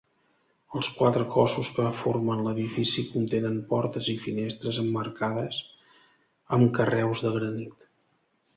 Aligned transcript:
Els 0.77 0.87
quatre 1.01 1.25
cossos 1.35 1.69
que 1.75 1.85
formen 1.97 2.41
l'edifici 2.47 3.05
contenen 3.11 3.59
portes 3.75 4.09
i 4.15 4.17
finestres 4.25 4.81
emmarcades 4.87 5.63
amb 6.59 6.75
carreus 6.81 7.25
de 7.29 7.37
granit. 7.41 7.89